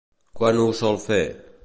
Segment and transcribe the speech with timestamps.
[0.39, 1.23] Quan ho sol fer?